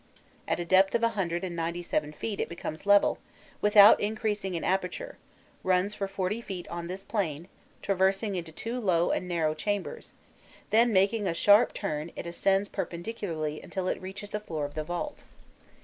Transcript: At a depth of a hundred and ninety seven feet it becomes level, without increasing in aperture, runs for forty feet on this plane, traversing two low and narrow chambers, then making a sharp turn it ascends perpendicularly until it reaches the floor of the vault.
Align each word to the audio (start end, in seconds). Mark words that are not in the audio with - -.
At 0.47 0.59
a 0.59 0.65
depth 0.65 0.95
of 0.95 1.03
a 1.03 1.09
hundred 1.09 1.43
and 1.43 1.55
ninety 1.55 1.83
seven 1.83 2.11
feet 2.11 2.39
it 2.39 2.49
becomes 2.49 2.87
level, 2.87 3.19
without 3.61 3.99
increasing 3.99 4.55
in 4.55 4.63
aperture, 4.63 5.19
runs 5.63 5.93
for 5.93 6.07
forty 6.07 6.41
feet 6.41 6.67
on 6.69 6.87
this 6.87 7.03
plane, 7.03 7.47
traversing 7.83 8.43
two 8.43 8.79
low 8.79 9.11
and 9.11 9.27
narrow 9.27 9.53
chambers, 9.53 10.13
then 10.71 10.91
making 10.91 11.27
a 11.27 11.35
sharp 11.35 11.75
turn 11.75 12.11
it 12.15 12.25
ascends 12.25 12.67
perpendicularly 12.67 13.61
until 13.61 13.87
it 13.87 14.01
reaches 14.01 14.31
the 14.31 14.39
floor 14.39 14.65
of 14.65 14.73
the 14.73 14.83
vault. 14.83 15.23